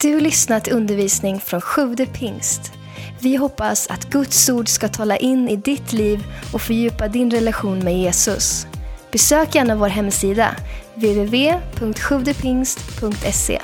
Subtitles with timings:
[0.00, 2.60] Du lyssnat till undervisning från Sjude pingst.
[3.20, 7.78] Vi hoppas att Guds ord ska tala in i ditt liv och fördjupa din relation
[7.78, 8.66] med Jesus.
[9.12, 10.56] Besök gärna vår hemsida,
[10.94, 13.60] www.sjuvdepingst.se.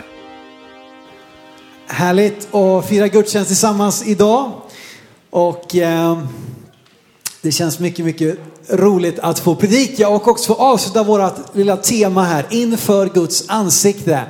[1.86, 4.52] Härligt att fira gudstjänst tillsammans idag.
[5.30, 6.18] Och eh,
[7.42, 8.38] det känns mycket, mycket
[8.68, 14.24] roligt att få predika och också få avsluta vårt lilla tema här, inför Guds ansikte.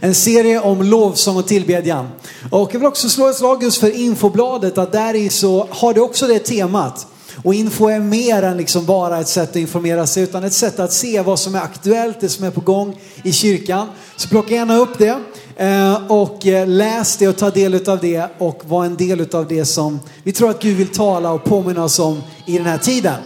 [0.00, 2.08] En serie om lovsång och tillbedjan.
[2.50, 5.94] Och jag vill också slå ett slag just för infobladet, att där i så har
[5.94, 7.06] det också det temat.
[7.42, 10.80] Och info är mer än liksom bara ett sätt att informera sig, utan ett sätt
[10.80, 13.88] att se vad som är aktuellt, det som är på gång i kyrkan.
[14.16, 15.18] Så plocka gärna upp det
[15.56, 19.48] eh, och eh, läs det och ta del av det och var en del av
[19.48, 22.78] det som vi tror att Gud vill tala och påminna oss om i den här
[22.78, 23.16] tiden.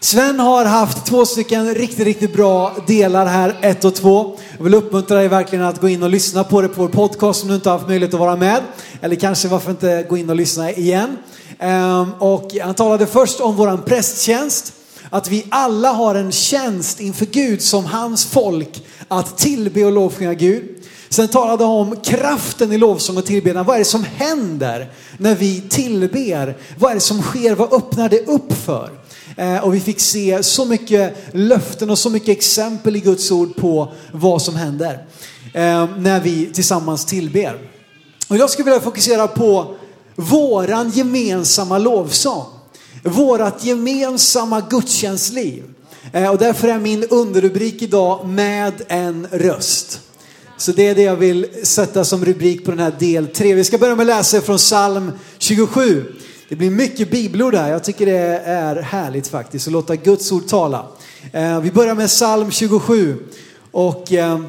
[0.00, 4.36] Sven har haft två stycken riktigt, riktigt bra delar här, ett och två.
[4.56, 7.42] Jag vill uppmuntra dig verkligen att gå in och lyssna på det på vår podcast
[7.42, 8.62] om du inte har haft möjlighet att vara med.
[9.00, 11.16] Eller kanske varför inte gå in och lyssna igen.
[11.58, 14.72] Ehm, och han talade först om våran prästtjänst.
[15.10, 20.34] Att vi alla har en tjänst inför Gud som hans folk att tillbe och lovsjunga
[20.34, 20.64] Gud.
[21.08, 23.64] Sen talade han om kraften i lovsång och tillbedjan.
[23.64, 26.56] Vad är det som händer när vi tillber?
[26.78, 27.54] Vad är det som sker?
[27.54, 28.90] Vad öppnar det upp för?
[29.36, 33.56] Eh, och vi fick se så mycket löften och så mycket exempel i Guds ord
[33.56, 35.06] på vad som händer
[35.54, 37.58] eh, när vi tillsammans tillber.
[38.28, 39.74] Och jag skulle vilja fokusera på
[40.14, 42.44] våran gemensamma lovsång.
[43.02, 45.64] Vårat gemensamma gudstjänstliv.
[46.12, 50.00] Eh, och därför är min underrubrik idag med en röst.
[50.58, 53.54] Så det är det jag vill sätta som rubrik på den här del 3.
[53.54, 56.04] Vi ska börja med att läsa från psalm 27.
[56.48, 57.70] Det blir mycket bibelord här.
[57.70, 60.86] Jag tycker det är härligt faktiskt att låta Guds ord tala.
[61.32, 63.18] Eh, vi börjar med psalm 27
[63.70, 64.40] och eh,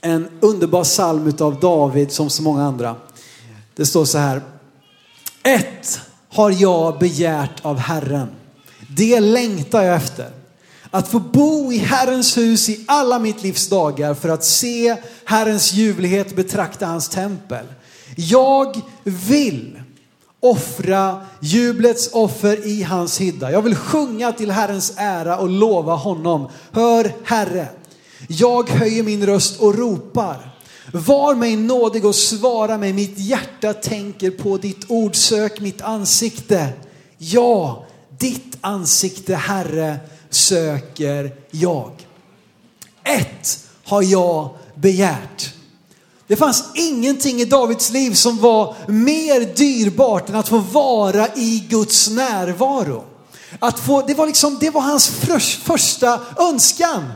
[0.00, 2.96] en underbar psalm utav David som så många andra.
[3.76, 4.42] Det står så här.
[5.42, 8.28] Ett har jag begärt av Herren.
[8.96, 10.30] Det längtar jag efter.
[10.90, 15.72] Att få bo i Herrens hus i alla mitt livs dagar för att se Herrens
[15.72, 17.66] ljuvlighet, betrakta hans tempel.
[18.16, 19.83] Jag vill
[20.44, 23.50] offra jublets offer i hans hydda.
[23.50, 26.48] Jag vill sjunga till Herrens ära och lova honom.
[26.72, 27.68] Hör Herre,
[28.28, 30.50] jag höjer min röst och ropar.
[30.92, 36.68] Var mig nådig och svara mig, mitt hjärta tänker på ditt ord, sök mitt ansikte.
[37.18, 37.86] Ja,
[38.18, 39.96] ditt ansikte Herre
[40.30, 41.90] söker jag.
[43.04, 45.53] Ett har jag begärt.
[46.26, 51.66] Det fanns ingenting i Davids liv som var mer dyrbart än att få vara i
[51.68, 53.04] Guds närvaro.
[53.58, 55.08] Att få, det, var liksom, det var hans
[55.64, 57.12] första önskan.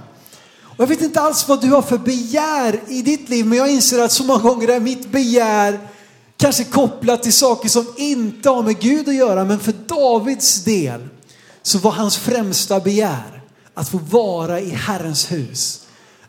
[0.60, 3.70] Och jag vet inte alls vad du har för begär i ditt liv, men jag
[3.70, 5.80] inser att så många gånger är mitt begär
[6.36, 9.44] kanske kopplat till saker som inte har med Gud att göra.
[9.44, 11.08] Men för Davids del
[11.62, 13.42] så var hans främsta begär
[13.74, 15.80] att få vara i Herrens hus.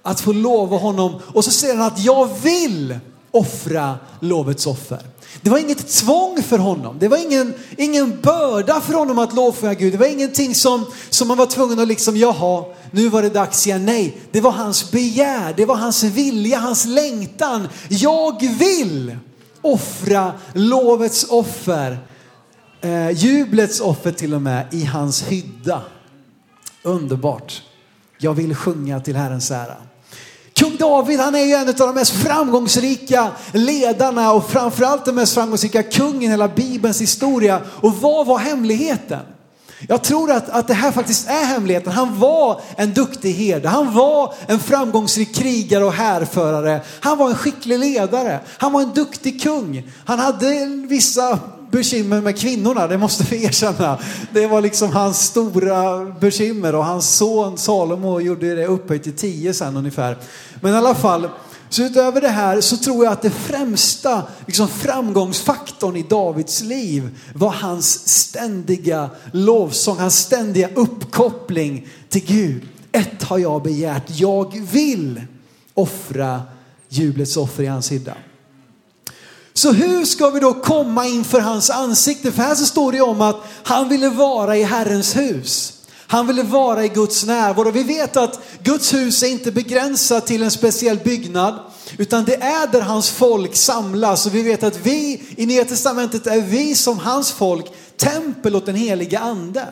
[0.03, 2.99] Att få lova honom och så säger han att jag vill
[3.31, 4.99] offra lovets offer.
[5.41, 6.99] Det var inget tvång för honom.
[6.99, 9.93] Det var ingen, ingen börda för honom att lovsjunga Gud.
[9.93, 13.67] Det var ingenting som, som han var tvungen att liksom, jaha, nu var det dags
[13.67, 13.85] igen.
[13.85, 14.17] nej.
[14.31, 17.67] Det var hans begär, det var hans vilja, hans längtan.
[17.87, 19.17] Jag vill
[19.61, 21.99] offra lovets offer,
[22.81, 25.81] eh, jublets offer till och med, i hans hydda.
[26.83, 27.63] Underbart.
[28.17, 29.77] Jag vill sjunga till Herrens ära.
[30.59, 35.33] Kung David, han är ju en av de mest framgångsrika ledarna och framförallt den mest
[35.33, 37.61] framgångsrika kungen i hela Bibelns historia.
[37.65, 39.19] Och vad var hemligheten?
[39.87, 41.93] Jag tror att, att det här faktiskt är hemligheten.
[41.93, 43.67] Han var en duktig herde.
[43.67, 46.81] Han var en framgångsrik krigare och härförare.
[46.99, 48.39] Han var en skicklig ledare.
[48.57, 49.91] Han var en duktig kung.
[50.05, 51.39] Han hade vissa
[51.71, 53.99] bekymmer med kvinnorna, det måste vi erkänna.
[54.33, 59.53] Det var liksom hans stora bekymmer och hans son Salomo gjorde det upphöjt till tio
[59.53, 60.17] sen ungefär.
[60.61, 61.29] Men i alla fall,
[61.69, 67.17] så utöver det här så tror jag att det främsta liksom framgångsfaktorn i Davids liv
[67.33, 72.63] var hans ständiga lovsång, hans ständiga uppkoppling till Gud.
[72.91, 75.21] Ett har jag begärt, jag vill
[75.73, 76.41] offra
[76.89, 78.13] jublets offer i hans hydda.
[79.53, 82.31] Så hur ska vi då komma inför hans ansikte?
[82.31, 85.73] För här så står det om att han ville vara i Herrens hus.
[86.07, 87.71] Han ville vara i Guds närvaro.
[87.71, 91.59] Vi vet att Guds hus är inte begränsat till en speciell byggnad,
[91.97, 94.25] utan det är där hans folk samlas.
[94.25, 97.65] Och vi vet att vi i Nya Testamentet är vi som hans folk
[97.97, 99.67] tempel åt den heliga ande.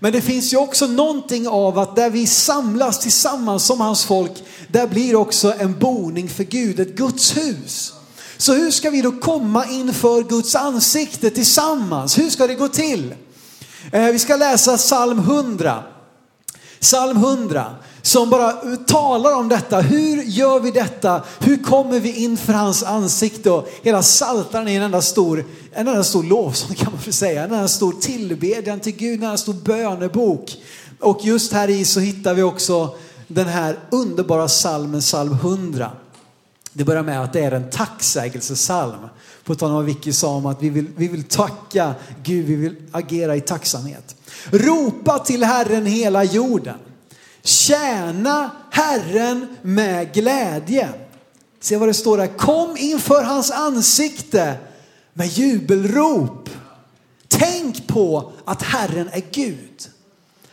[0.00, 4.32] Men det finns ju också någonting av att där vi samlas tillsammans som hans folk,
[4.68, 7.93] där blir också en boning för Gud, ett Guds hus.
[8.36, 12.18] Så hur ska vi då komma inför Guds ansikte tillsammans?
[12.18, 13.14] Hur ska det gå till?
[13.92, 15.82] Eh, vi ska läsa psalm 100.
[16.80, 19.80] Psalm 100 som bara talar om detta.
[19.80, 21.22] Hur gör vi detta?
[21.40, 23.50] Hur kommer vi inför hans ansikte?
[23.50, 27.44] Och hela saltaren är en enda stor, en enda stor lovsång kan man väl säga.
[27.44, 30.56] En enda stor tillbedjan till Gud, en enda stor bönebok.
[31.00, 32.96] Och just här i så hittar vi också
[33.28, 35.90] den här underbara salmen, psalm 100.
[36.76, 39.08] Det börjar med att det är en tacksägelsesalm.
[39.44, 42.54] På tal om vad Vicky sa om att vi vill, vi vill tacka Gud, vi
[42.54, 44.16] vill agera i tacksamhet.
[44.50, 46.78] Ropa till Herren hela jorden.
[47.42, 50.88] Tjäna Herren med glädje.
[51.60, 52.26] Se vad det står där.
[52.26, 54.54] Kom inför hans ansikte
[55.12, 56.50] med jubelrop.
[57.28, 59.88] Tänk på att Herren är Gud.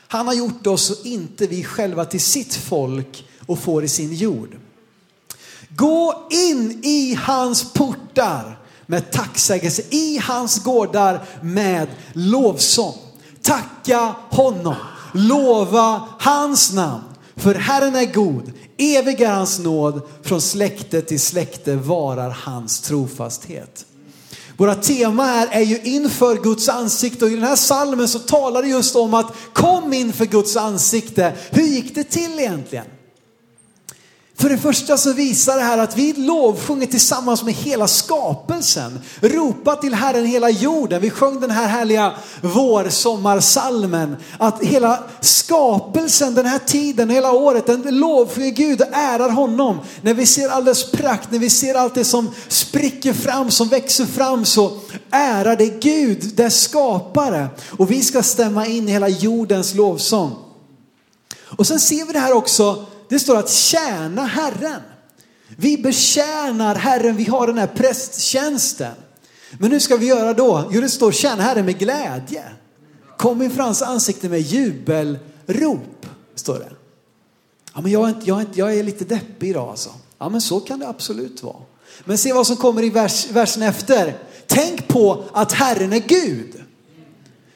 [0.08, 4.14] Han har gjort oss och inte vi själva till sitt folk och får i sin
[4.14, 4.58] jord.
[5.82, 12.96] Gå in i hans portar med tacksägelse, i hans gårdar med lovsång.
[13.42, 14.76] Tacka honom,
[15.14, 17.04] lova hans namn.
[17.36, 23.86] För Herren är god, evig är hans nåd, från släkte till släkte varar hans trofasthet.
[24.58, 28.62] Våra tema här är ju inför Guds ansikte och i den här salmen så talar
[28.62, 31.34] det just om att kom inför Guds ansikte.
[31.50, 32.86] Hur gick det till egentligen?
[34.42, 39.00] För det första så visar det här att vi lovsjunger tillsammans med hela skapelsen.
[39.20, 41.02] Ropa till Herren hela jorden.
[41.02, 44.16] Vi sjöng den här härliga vårsommarsalmen.
[44.38, 49.80] Att hela skapelsen den här tiden, hela året, den lovsjunger Gud och ärar honom.
[50.02, 53.68] När vi ser all dess prakt, när vi ser allt det som spricker fram, som
[53.68, 54.72] växer fram så
[55.12, 57.48] ärar det Gud, dess skapare.
[57.78, 60.36] Och vi ska stämma in i hela jordens lovsång.
[61.58, 64.82] Och sen ser vi det här också det står att tjäna Herren.
[65.48, 68.94] Vi betjänar Herren, vi har den här prästtjänsten.
[69.60, 70.70] Men hur ska vi göra då?
[70.72, 72.44] Jo, det står tjäna Herren med glädje.
[73.18, 76.06] Kom inför hans ansikte med jubelrop,
[76.36, 76.70] står det.
[77.74, 79.90] Ja, men jag, är inte, jag, är inte, jag är lite deppig idag alltså.
[80.18, 81.62] Ja, men så kan det absolut vara.
[82.06, 84.18] Men se vad som kommer i vers, versen efter.
[84.48, 86.64] Tänk på att Herren är Gud.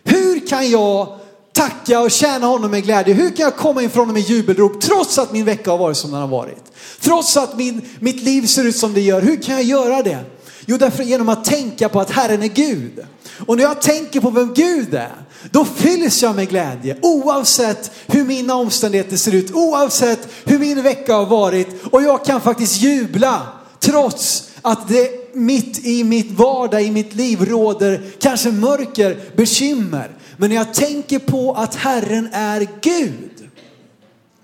[0.03, 1.19] Hur kan jag
[1.55, 3.13] tacka och tjäna honom med glädje?
[3.13, 6.11] Hur kan jag komma inför honom med jubelrop trots att min vecka har varit som
[6.11, 6.63] den har varit?
[6.99, 9.21] Trots att min, mitt liv ser ut som det gör.
[9.21, 10.19] Hur kan jag göra det?
[10.65, 13.05] Jo, därför genom att tänka på att Herren är Gud.
[13.45, 15.15] Och när jag tänker på vem Gud är,
[15.51, 21.13] då fylls jag med glädje oavsett hur mina omständigheter ser ut, oavsett hur min vecka
[21.13, 21.67] har varit.
[21.91, 23.41] Och jag kan faktiskt jubla
[23.79, 30.11] trots att det mitt i mitt vardag, i mitt liv råder kanske mörker, bekymmer.
[30.37, 33.49] Men när jag tänker på att Herren är Gud,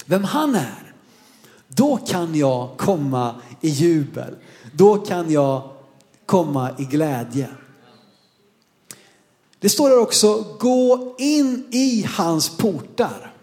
[0.06, 0.94] vem han är,
[1.68, 4.36] då kan jag komma i jubel.
[4.74, 5.70] Då kan jag
[6.26, 7.50] komma i glädje.
[9.60, 13.34] Det står där också, gå in i hans portar.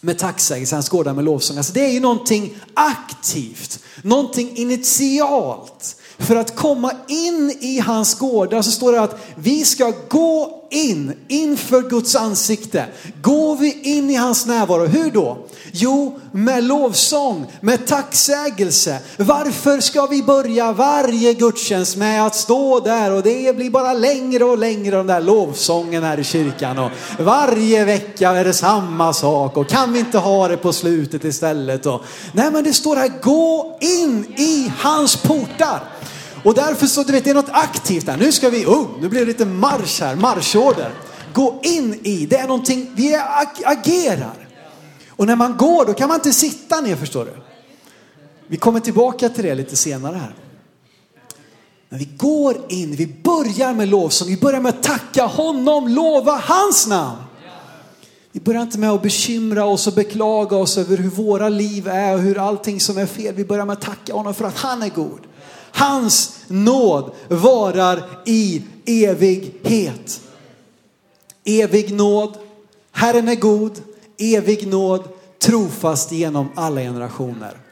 [0.00, 1.56] Med tacksägelse, hans gårdar med lovsång.
[1.56, 5.96] Alltså det är ju någonting aktivt, någonting initialt.
[6.18, 11.12] För att komma in i hans gårdar så står det att vi ska gå in,
[11.28, 12.86] inför Guds ansikte.
[13.22, 15.38] Går vi in i hans närvaro, hur då?
[15.72, 18.98] Jo, med lovsång, med tacksägelse.
[19.16, 24.44] Varför ska vi börja varje gudstjänst med att stå där och det blir bara längre
[24.44, 29.56] och längre den där lovsången här i kyrkan och varje vecka är det samma sak
[29.56, 31.86] och kan vi inte ha det på slutet istället?
[31.86, 32.02] Och,
[32.32, 35.82] nej men det står här, gå in i hans portar.
[36.44, 38.16] Och därför så, du vet, det är något aktivt där.
[38.16, 40.90] Nu ska vi, oh, nu blir det lite marsch här, marschorder.
[41.32, 43.20] Gå in i, det är någonting, vi
[43.64, 44.48] agerar.
[45.08, 47.32] Och när man går, då kan man inte sitta ner, förstår du.
[48.46, 50.34] Vi kommer tillbaka till det lite senare här.
[51.88, 56.42] Men vi går in, vi börjar med lovsång, vi börjar med att tacka honom, lova
[56.44, 57.18] hans namn.
[58.32, 62.14] Vi börjar inte med att bekymra oss och beklaga oss över hur våra liv är
[62.14, 63.34] och hur allting som är fel.
[63.34, 65.20] Vi börjar med att tacka honom för att han är god.
[65.76, 70.20] Hans nåd varar i evighet.
[71.44, 72.36] Evig nåd,
[72.92, 73.82] Herren är god,
[74.18, 75.02] evig nåd,
[75.38, 77.63] trofast genom alla generationer.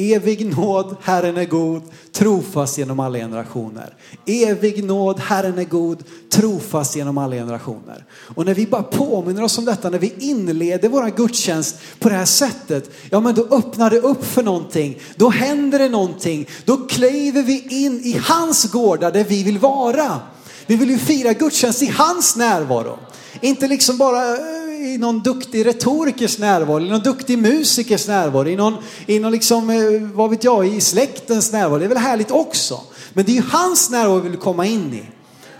[0.00, 3.94] Evig nåd, Herren är god, trofast genom alla generationer.
[4.26, 8.04] Evig nåd, Herren är god, trofast genom alla generationer.
[8.34, 12.14] Och när vi bara påminner oss om detta, när vi inleder våra gudstjänst på det
[12.14, 14.98] här sättet, ja men då öppnar det upp för någonting.
[15.16, 16.48] Då händer det någonting.
[16.64, 20.20] Då kliver vi in i hans gårdar där vi vill vara.
[20.66, 22.98] Vi vill ju fira gudstjänst i hans närvaro.
[23.40, 24.36] Inte liksom bara
[24.80, 29.70] i någon duktig retorikers närvaro, i någon duktig musikers närvaro, i någon, i någon liksom,
[29.70, 31.78] eh, vad vet jag, i släktens närvaro.
[31.78, 32.80] Det är väl härligt också.
[33.12, 35.02] Men det är ju hans närvaro vi vill komma in i.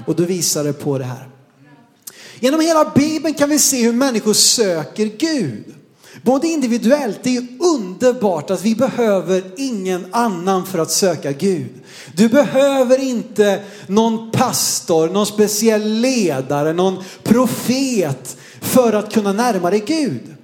[0.06, 1.28] Och då visar det på det här.
[2.40, 5.64] Genom hela Bibeln kan vi se hur människor söker Gud.
[6.22, 11.70] Både individuellt, det är underbart att vi behöver ingen annan för att söka Gud.
[12.14, 19.84] Du behöver inte någon pastor, någon speciell ledare, någon profet för att kunna närma dig
[19.86, 20.34] Gud.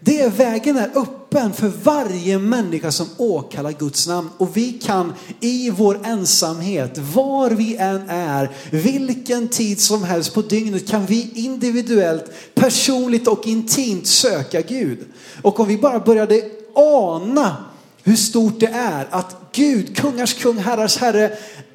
[0.00, 4.28] Det vägen är öppen för varje människa som åkallar Guds namn.
[4.38, 10.42] Och vi kan i vår ensamhet, var vi än är, vilken tid som helst på
[10.42, 14.98] dygnet kan vi individuellt, personligt och intimt söka Gud.
[15.42, 16.42] Och om vi bara började
[16.74, 17.56] ana
[18.02, 21.32] hur stort det är att Gud, kungars kung, herrars herre,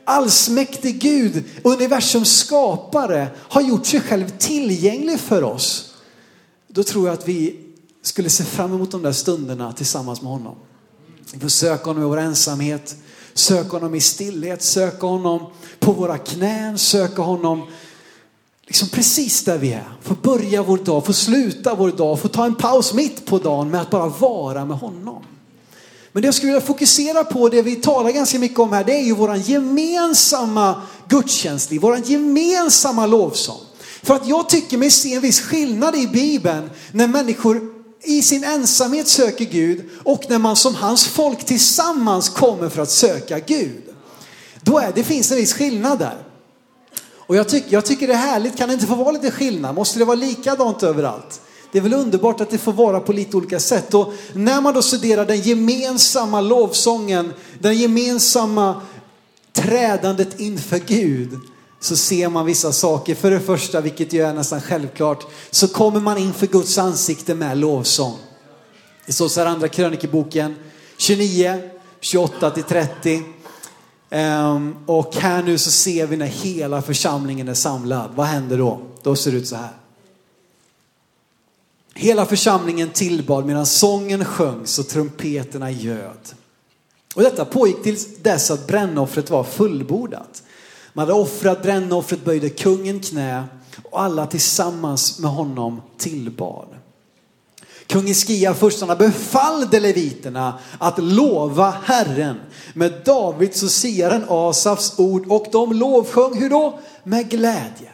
[0.07, 5.93] allsmäktig Gud, universums skapare har gjort sig själv tillgänglig för oss.
[6.67, 7.59] Då tror jag att vi
[8.01, 10.55] skulle se fram emot de där stunderna tillsammans med honom.
[11.33, 12.95] Vi får söka honom i vår ensamhet,
[13.33, 17.67] söka honom i stillhet, söka honom på våra knän, söka honom
[18.67, 19.87] liksom precis där vi är.
[20.01, 23.69] Få börja vår dag, få sluta vår dag, få ta en paus mitt på dagen
[23.69, 25.23] med att bara vara med honom.
[26.17, 28.93] Men det jag skulle vilja fokusera på, det vi talar ganska mycket om här, det
[28.93, 33.59] är ju våran gemensamma gudstjänstliv, våran gemensamma lovsång.
[34.03, 37.61] För att jag tycker mig se en viss skillnad i Bibeln när människor
[38.03, 42.91] i sin ensamhet söker Gud och när man som hans folk tillsammans kommer för att
[42.91, 43.83] söka Gud.
[44.61, 46.17] Då är det finns en viss skillnad där.
[47.15, 49.75] Och jag, tyck, jag tycker det är härligt, kan det inte få vara lite skillnad?
[49.75, 51.41] Måste det vara likadant överallt?
[51.71, 53.93] Det är väl underbart att det får vara på lite olika sätt.
[53.93, 58.81] Och när man då studerar den gemensamma lovsången, den gemensamma
[59.53, 61.39] trädandet inför Gud,
[61.79, 63.15] så ser man vissa saker.
[63.15, 67.57] För det första, vilket ju är nästan självklart, så kommer man inför Guds ansikte med
[67.57, 68.17] lovsång.
[69.05, 70.55] Det står så här andra krönikeboken
[70.97, 71.61] 29,
[71.99, 73.15] 28 till 30.
[73.17, 73.23] Um,
[74.09, 78.11] ehm, och här nu så ser vi när hela församlingen är samlad.
[78.15, 78.81] Vad händer då?
[79.03, 79.69] Då ser det ut så här.
[81.99, 86.33] Hela församlingen tillbad medan sången sjöngs och trumpeterna ljöd.
[87.15, 90.43] Och detta pågick tills dess att brännoffret var fullbordat.
[90.93, 93.43] Man hade offrat brännoffret, böjde kungen knä
[93.83, 96.67] och alla tillsammans med honom tillbad.
[97.87, 102.37] Kung Iskia förstarna befallde leviterna att lova Herren
[102.73, 106.79] med Davids och siaren Asafs ord och de lovsjöng, hur då?
[107.03, 107.91] Med glädje.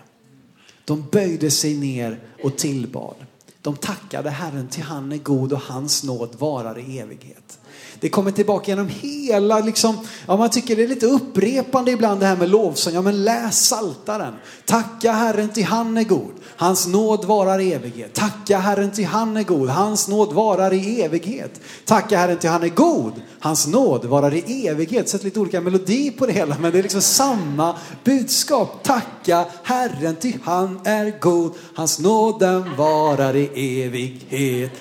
[0.85, 3.15] De böjde sig ner och tillbad.
[3.63, 7.59] De tackade Herren till han är god och hans nåd varar i evighet.
[8.03, 12.25] Det kommer tillbaka genom hela, liksom, ja, man tycker det är lite upprepande ibland det
[12.25, 12.93] här med lovsång.
[12.93, 14.33] Ja men läs saltaren.
[14.65, 16.31] Tacka Herren till han är god.
[16.55, 18.13] Hans nåd varar i evighet.
[18.13, 19.69] Tacka Herren till han är god.
[19.69, 21.61] Hans nåd varar i evighet.
[21.85, 23.13] Tacka Herren till han är god.
[23.39, 25.09] Hans nåd varar i evighet.
[25.09, 28.83] Sätt lite olika melodi på det hela men det är liksom samma budskap.
[28.83, 31.51] Tacka Herren till han är god.
[31.73, 34.71] Hans nåd den varar i evighet.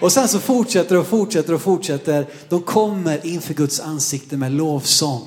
[0.00, 2.26] Och sen så fortsätter och fortsätter och fortsätter.
[2.48, 5.22] De kommer inför Guds ansikte med lovsång.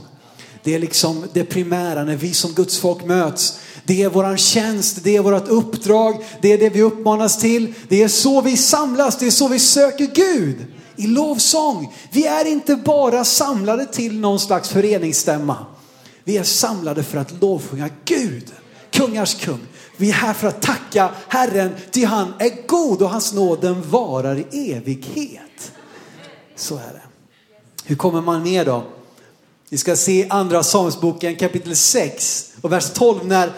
[0.64, 3.60] Det är liksom det primära när vi som Guds folk möts.
[3.86, 7.74] Det är våran tjänst, det är vårt uppdrag, det är det vi uppmanas till.
[7.88, 10.56] Det är så vi samlas, det är så vi söker Gud.
[10.96, 11.94] I lovsång.
[12.12, 15.66] Vi är inte bara samlade till någon slags föreningsstämma.
[16.24, 18.52] Vi är samlade för att lovsjunga Gud,
[18.92, 19.60] kungars kung.
[19.98, 23.90] Vi är här för att tacka Herren, ty han är god och hans nåd den
[23.90, 25.72] varar i evighet.
[26.56, 27.02] Så är det.
[27.84, 28.84] Hur kommer man ner då?
[29.70, 33.52] Vi ska se andra Samuelsboken kapitel 6 och vers 12 när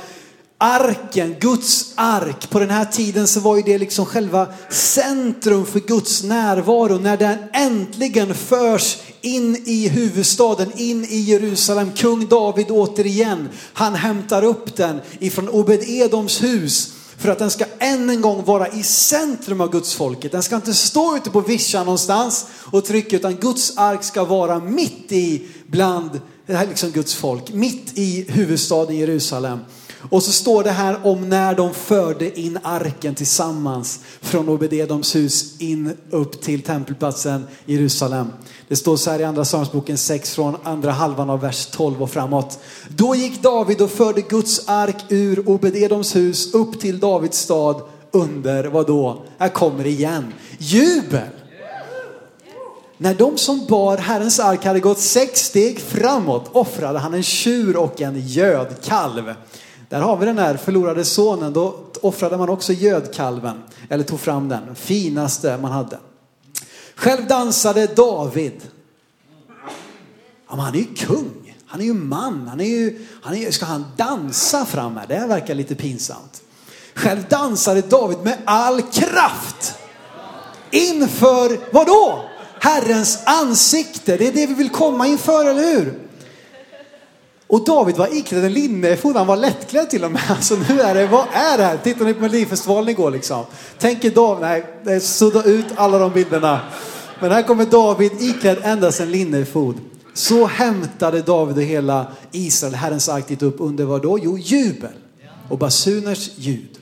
[0.58, 2.50] arken, Guds ark.
[2.50, 6.98] På den här tiden så var ju det liksom själva centrum för Guds närvaro.
[6.98, 11.92] När den äntligen förs in i huvudstaden, in i Jerusalem.
[11.96, 18.10] Kung David återigen, han hämtar upp den ifrån Obed-Edoms hus för att den ska än
[18.10, 20.32] en gång vara i centrum av Guds folket.
[20.32, 24.60] Den ska inte stå ute på vischan någonstans och trycka utan Guds ark ska vara
[24.60, 29.60] mitt i bland det här liksom Guds folk, mitt i huvudstaden Jerusalem.
[30.10, 35.62] Och så står det här om när de förde in arken tillsammans från Obededoms hus
[35.62, 38.28] in upp till tempelplatsen Jerusalem.
[38.68, 42.12] Det står så här i andra psalmsboken 6 från andra halvan av vers 12 och
[42.12, 42.60] framåt.
[42.88, 48.64] Då gick David och förde Guds ark ur Obededoms hus upp till Davids stad under,
[48.64, 49.24] vad då?
[49.38, 50.34] Här kommer det igen.
[50.58, 51.30] Jubel!
[52.98, 57.78] När de som bar Herrens ark hade gått sex steg framåt offrade han en tjur
[57.78, 59.34] och en gödkalv.
[59.90, 61.54] Där har vi den här förlorade sonen.
[61.54, 65.98] Då offrade man också gödkalven, eller tog fram den, finaste man hade.
[66.96, 68.62] Själv dansade David.
[70.50, 73.52] Ja, men han är ju kung, han är ju man, han är ju, han är,
[73.52, 75.08] ska han dansa fram här?
[75.08, 76.42] Det här verkar lite pinsamt.
[76.94, 79.76] Själv dansade David med all kraft.
[80.72, 82.24] Inför vad då?
[82.60, 84.18] Herrens ansikte.
[84.18, 86.07] Det är det vi vill komma inför, eller hur?
[87.48, 90.22] Och David var iklädd en linnefod, han var lättklädd till och med.
[90.30, 91.78] Alltså nu är det, vad är det här?
[91.78, 93.46] Tittar ni på Melodifestivalen igår liksom?
[93.80, 96.60] Tänker David, nej, sudda ut alla de bilderna.
[97.20, 99.76] Men här kommer David iklädd endast en linnefod.
[100.14, 104.20] Så hämtade David och hela Israel Herrens ark upp under vad då?
[104.22, 104.92] Jo, jubel
[105.50, 106.78] och basuners ljud.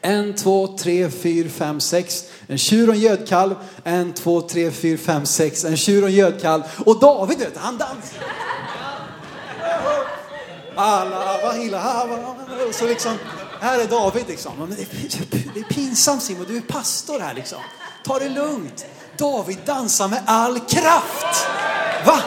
[0.00, 2.24] En, två, tre, fyra, fem, sex.
[2.46, 3.54] En tjur och en gödkalv.
[3.84, 5.64] En, två, tre, fyra, fem, sex.
[5.64, 6.62] En tjur och en gödkalv.
[6.84, 8.22] Och David, vet, han dansar.
[10.76, 12.08] Alla, vahila,
[12.72, 13.18] så liksom,
[13.60, 14.52] här är David liksom.
[14.58, 17.58] Men det, är, det är pinsamt Simon, du är pastor här liksom.
[18.04, 18.84] Ta det lugnt.
[19.18, 21.46] David dansar med all kraft.
[22.06, 22.20] Va?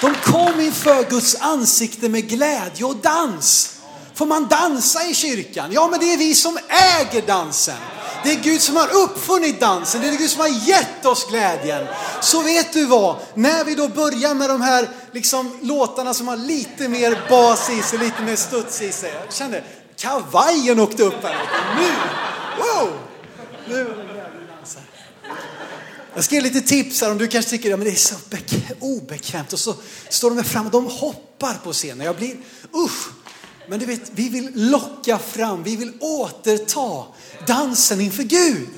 [0.00, 3.76] De kom inför Guds ansikte med glädje och dans.
[4.14, 5.72] Får man dansa i kyrkan?
[5.72, 6.58] Ja, men det är vi som
[7.00, 7.76] äger dansen.
[8.24, 11.86] Det är Gud som har uppfunnit dansen, det är Gud som har gett oss glädjen.
[12.20, 16.36] Så vet du vad, när vi då börjar med de här liksom, låtarna som har
[16.36, 19.12] lite mer bas i sig, lite mer studs i sig.
[19.24, 19.64] Jag kände,
[19.96, 21.36] kavajen åkte upp här.
[21.76, 21.90] Nu,
[22.58, 22.92] wow!
[23.68, 24.02] Nu
[26.14, 28.14] jag ska ge lite tips här om du kanske tycker att ja, det är så
[28.80, 29.74] obekvämt och så
[30.08, 32.06] står de här framme och de hoppar på scenen.
[32.06, 32.36] Jag blir,
[32.74, 33.21] usch!
[33.68, 37.04] Men du vet, vi vill locka fram, vi vill återta
[37.46, 38.68] dansen inför Gud.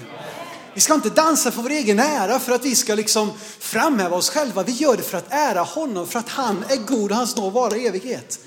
[0.74, 4.30] Vi ska inte dansa för vår egen ära, för att vi ska liksom framhäva oss
[4.30, 4.62] själva.
[4.62, 7.52] Vi gör det för att ära honom, för att han är god och hans nåd
[7.52, 8.38] varar i evighet.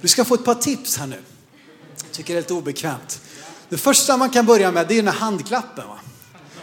[0.00, 1.22] Du ska få ett par tips här nu.
[1.96, 3.20] Jag tycker det är lite obekvämt.
[3.68, 5.88] Det första man kan börja med det är den här handklappen.
[5.88, 5.98] Va?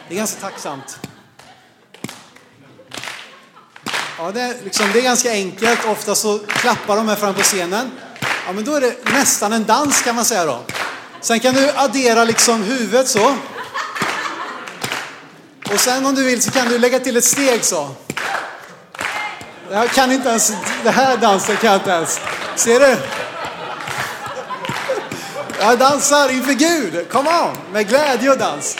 [0.10, 1.00] Det är ganska tacksamt.
[4.18, 5.86] Ja, det, är liksom, det är ganska enkelt.
[5.86, 7.92] Ofta så klappar de här fram på scenen.
[8.48, 10.60] Ja, men då är det nästan en dans kan man säga då.
[11.22, 13.36] Sen kan du addera liksom huvudet så.
[15.74, 17.90] Och sen om du vill så kan du lägga till ett steg så.
[19.72, 22.20] Jag kan inte ens, det här dansen kan jag inte ens.
[22.56, 22.98] Ser du?
[25.60, 28.78] Jag dansar inför Gud, come on, med glädje och dans.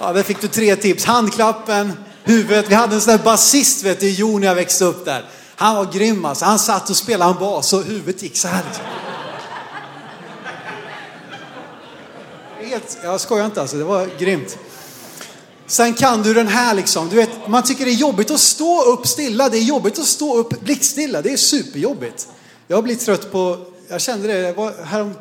[0.00, 1.04] Ja, där fick du tre tips.
[1.04, 1.92] Handklappen,
[2.24, 2.68] huvudet.
[2.68, 5.24] Vi hade en sån där basist vet du, Jo när jag växte upp där.
[5.60, 6.44] Han var grym alltså.
[6.44, 8.64] Han satt och spelade en bas och huvudet gick så här.
[12.60, 14.58] Helt, jag skojar inte alltså, det var grymt.
[15.66, 18.82] Sen kan du den här liksom, du vet, man tycker det är jobbigt att stå
[18.82, 19.48] upp stilla.
[19.48, 21.22] Det är jobbigt att stå upp blickstilla.
[21.22, 22.28] Det är superjobbigt.
[22.68, 25.14] Jag blir trött på, jag kände det, jag var härom,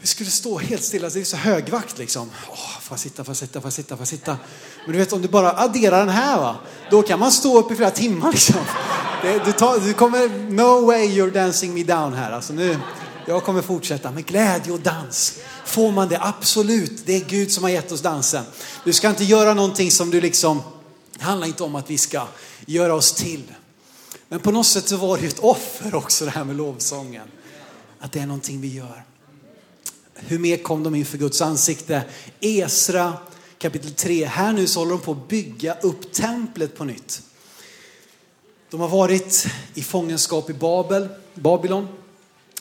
[0.00, 2.30] vi skulle stå helt stilla, det är så högvakt liksom.
[2.48, 4.38] Åh, får jag sitta, får jag sitta, får jag sitta, får jag sitta.
[4.84, 6.56] Men du vet om du bara adderar den här va,
[6.90, 8.60] då kan man stå upp i flera timmar liksom.
[9.22, 12.32] Det, du, tar, du kommer, no way you're dancing me down här.
[12.32, 12.78] Alltså nu,
[13.26, 15.38] jag kommer fortsätta med glädje och dans.
[15.64, 16.18] Får man det?
[16.20, 17.06] Absolut.
[17.06, 18.44] Det är Gud som har gett oss dansen.
[18.84, 20.62] Du ska inte göra någonting som du liksom,
[21.18, 22.26] det handlar inte om att vi ska
[22.66, 23.52] göra oss till.
[24.28, 27.28] Men på något sätt så var det ju ett offer också det här med lovsången.
[28.00, 29.04] Att det är någonting vi gör.
[30.16, 32.02] Hur mer kom de inför Guds ansikte?
[32.40, 33.12] Esra
[33.58, 34.24] kapitel 3.
[34.24, 37.22] Här nu så håller de på att bygga upp templet på nytt.
[38.70, 41.88] De har varit i fångenskap i Babel, Babylon.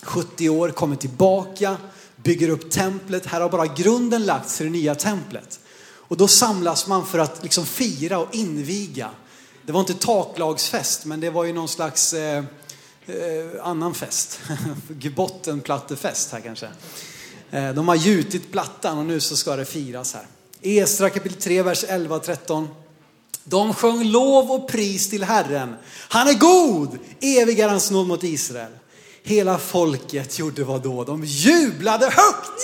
[0.01, 1.77] 70 år, kommer tillbaka,
[2.15, 3.25] bygger upp templet.
[3.25, 5.59] Här har bara grunden lagts för det nya templet.
[6.07, 9.09] Och då samlas man för att liksom fira och inviga.
[9.65, 12.43] Det var inte taklagsfest, men det var ju någon slags eh,
[13.05, 13.15] eh,
[13.63, 14.39] annan fest.
[15.15, 16.69] Bottenplattefest här kanske.
[17.51, 20.25] Eh, de har gjutit plattan och nu så ska det firas här.
[20.61, 22.67] Esra kapitel 3, vers 11 och 13.
[23.43, 25.75] De sjöng lov och pris till Herren.
[25.87, 28.71] Han är god, evig är hans nåd mot Israel.
[29.23, 31.03] Hela folket gjorde vad då?
[31.03, 32.61] De jublade högt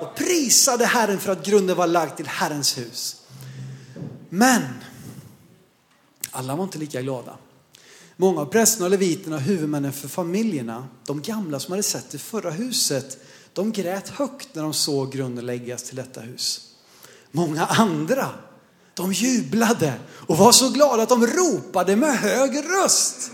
[0.00, 3.16] och prisade Herren för att grunden var lagd till Herrens hus.
[4.28, 4.62] Men
[6.30, 7.36] alla var inte lika glada.
[8.16, 12.18] Många av prästerna och leviterna och huvudmännen för familjerna, de gamla som hade sett det
[12.18, 13.18] förra huset,
[13.52, 16.74] de grät högt när de såg grunden läggas till detta hus.
[17.30, 18.28] Många andra,
[18.94, 23.30] de jublade och var så glada att de ropade med hög röst.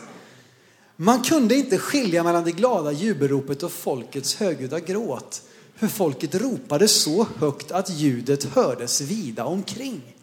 [0.97, 5.43] Man kunde inte skilja mellan det glada jubelropet och folkets högljudda gråt.
[5.77, 10.17] För folket ropade så högt att ljudet hördes vida omkring.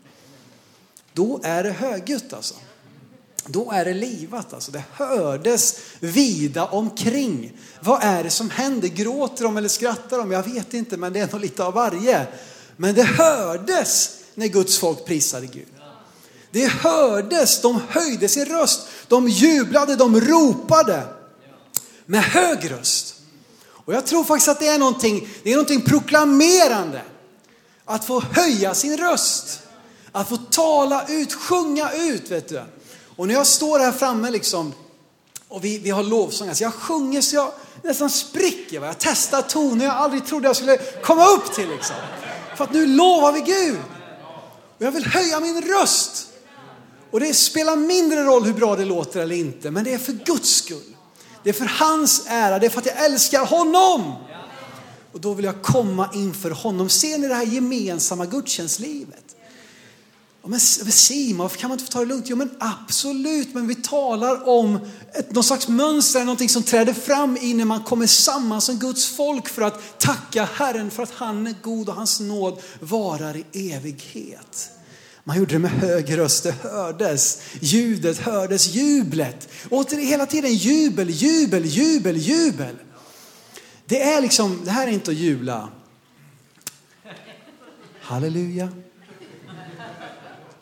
[1.13, 2.55] Då är det högljutt alltså
[3.45, 4.71] då är det livat alltså.
[4.71, 7.57] Det hördes vida omkring.
[7.79, 8.87] Vad är det som händer?
[8.87, 10.31] Gråter de eller skrattar de?
[10.31, 12.27] Jag vet inte, men det är nog lite av varje.
[12.77, 15.67] Men det hördes när Guds folk prisade Gud.
[16.51, 21.03] Det hördes, de höjde sin röst, de jublade, de ropade
[22.05, 23.15] med hög röst.
[23.67, 27.01] Och jag tror faktiskt att det är någonting, det är någonting proklamerande.
[27.85, 29.59] Att få höja sin röst.
[30.11, 32.61] Att få tala ut, sjunga ut, vet du.
[33.15, 34.73] Och när jag står här framme liksom,
[35.47, 37.51] och vi, vi har lovsång, alltså jag sjunger så jag
[37.83, 38.79] nästan spricker.
[38.79, 38.85] Va?
[38.85, 41.69] Jag testar toner jag aldrig trodde jag skulle komma upp till.
[41.69, 41.95] Liksom.
[42.57, 43.79] För att nu lovar vi Gud.
[44.77, 46.27] Och jag vill höja min röst.
[47.11, 50.13] Och det spelar mindre roll hur bra det låter eller inte, men det är för
[50.13, 50.95] Guds skull.
[51.43, 54.13] Det är för hans ära, det är för att jag älskar honom.
[55.11, 56.89] Och då vill jag komma inför honom.
[56.89, 59.32] Ser ni det här gemensamma gudstjänstlivet?
[60.45, 62.25] Men Simon, varför kan man inte få ta det lugnt?
[62.29, 64.79] Jo men absolut, men vi talar om
[65.13, 69.05] ett, någon slags mönster, någonting som träder fram i när man kommer samman som Guds
[69.05, 73.71] folk för att tacka Herren för att han är god och hans nåd varar i
[73.71, 74.69] evighet.
[75.23, 79.49] Man gjorde det med hög röst, det hördes, ljudet hördes, jublet.
[79.69, 82.75] Åter hela tiden jubel, jubel, jubel, jubel.
[83.85, 85.69] Det är liksom, det här är inte att jubla.
[88.01, 88.69] Halleluja.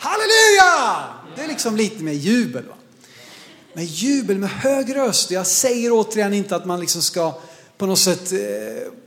[0.03, 1.03] Halleluja!
[1.35, 2.65] Det är liksom lite mer jubel.
[2.65, 2.73] Va?
[3.73, 5.31] Men jubel, med hög röst.
[5.31, 7.39] Jag säger återigen inte att man liksom ska
[7.77, 8.39] på något sätt, eh,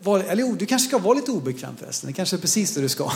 [0.02, 2.06] var, eller jo, du kanske ska vara lite obekväm förresten.
[2.06, 3.12] Det kanske är precis det du ska.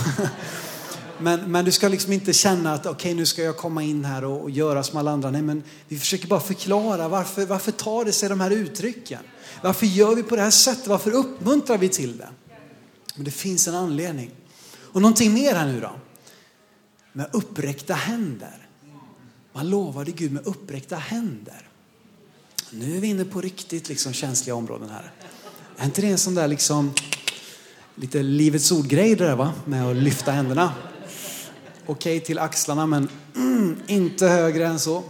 [1.21, 4.05] Men, men du ska liksom inte känna att okej okay, nu ska jag komma in
[4.05, 5.31] här och, och, göra som alla andra.
[5.31, 9.21] Nej men vi försöker bara förklara varför, varför tar det sig de här uttrycken?
[9.63, 10.87] Varför gör vi på det här sättet?
[10.87, 12.29] Varför uppmuntrar vi till det?
[13.15, 14.31] Men det finns en anledning.
[14.93, 15.91] Och någonting mer här nu då
[17.19, 18.69] med uppräckta händer.
[19.53, 21.69] Man lovade Gud med uppräckta händer.
[22.71, 25.13] Nu är vi inne på riktigt liksom känsliga områden här.
[25.77, 26.93] Är inte det en sån där liksom
[27.95, 29.53] lite livets ord-grej där va?
[29.65, 30.73] Med att lyfta händerna.
[31.87, 35.03] Okej okay, till axlarna men mm, inte högre än så.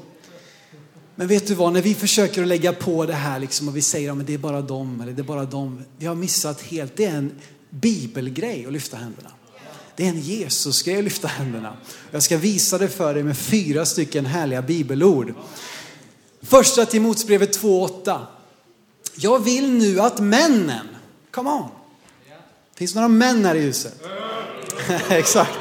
[1.15, 3.83] Men vet du vad, när vi försöker att lägga på det här liksom och vi
[3.83, 5.83] säger att det är bara dem eller det är bara dem.
[5.99, 7.33] Vi har missat helt, det är en
[7.71, 9.31] bibelgrej att lyfta händerna.
[9.99, 11.77] Det är en Jesus ska att lyfta händerna.
[12.11, 15.35] Jag ska visa det för dig med fyra stycken härliga bibelord.
[16.43, 18.21] Första Timotsbrevet 2.8.
[19.15, 20.89] Jag vill nu att männen,
[21.31, 21.69] come on.
[22.75, 24.03] Finns det några män här i huset?
[25.09, 25.59] Exakt.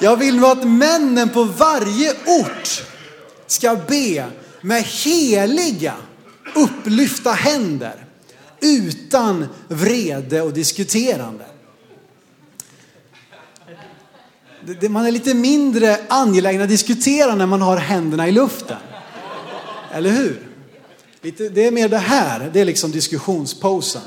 [0.00, 2.84] Jag vill nu att männen på varje ort
[3.46, 4.26] ska be
[4.60, 5.94] med heliga
[6.54, 8.06] upplyfta händer
[8.60, 11.44] utan vrede och diskuterande
[14.88, 18.78] man är lite mindre angelägen att diskutera när man har händerna i luften.
[19.92, 20.48] Eller hur?
[21.50, 24.02] det är mer det här, det är liksom diskussionsposen.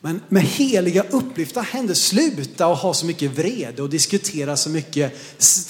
[0.00, 5.12] Men med heliga upplyfta händer, sluta att ha så mycket vrede och diskutera så mycket.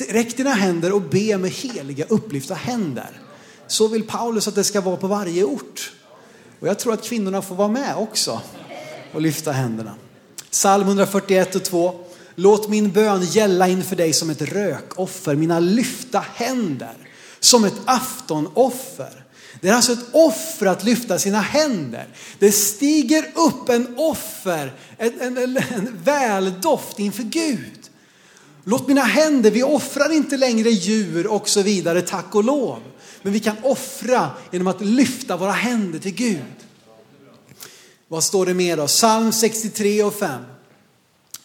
[0.08, 3.20] Räck dina händer och be med heliga upplyfta händer.
[3.66, 5.92] Så vill Paulus att det ska vara på varje ort.
[6.60, 8.40] Och jag tror att kvinnorna får vara med också
[9.12, 9.94] och lyfta händerna.
[10.50, 11.94] Psalm 141 och 2.
[12.40, 16.94] Låt min bön gälla inför dig som ett rökoffer, mina lyfta händer
[17.40, 19.24] som ett aftonoffer.
[19.60, 22.08] Det är alltså ett offer att lyfta sina händer.
[22.38, 27.90] Det stiger upp en offer, en, en, en, en väldoft inför Gud.
[28.64, 32.78] Låt mina händer, vi offrar inte längre djur och så vidare, tack och lov.
[33.22, 36.56] Men vi kan offra genom att lyfta våra händer till Gud.
[38.08, 38.86] Vad står det mer då?
[38.86, 40.42] Psalm 63 och 5.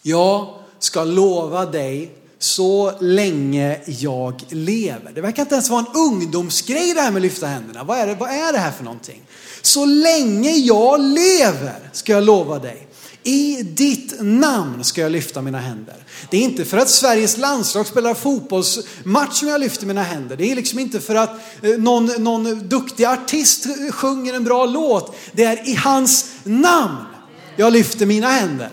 [0.02, 5.12] Ja, ska lova dig så länge jag lever.
[5.14, 7.84] Det verkar inte ens vara en ungdomsgrej det här med att lyfta händerna.
[7.84, 9.22] Vad är, det, vad är det här för någonting?
[9.62, 12.88] Så länge jag lever ska jag lova dig.
[13.22, 15.96] I ditt namn ska jag lyfta mina händer.
[16.30, 20.36] Det är inte för att Sveriges landslag spelar fotbollsmatch som jag lyfter mina händer.
[20.36, 21.30] Det är liksom inte för att
[21.62, 25.16] eh, någon, någon duktig artist sjunger en bra låt.
[25.32, 27.04] Det är i hans namn
[27.56, 28.70] jag lyfter mina händer.